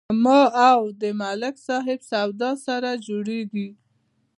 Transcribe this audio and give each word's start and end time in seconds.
زما 0.09 0.41
او 0.71 0.79
د 1.01 1.03
ملک 1.21 1.55
صاحب 1.67 1.99
سودا 2.11 2.51
سره 2.65 2.89
جوړیږي. 3.07 3.69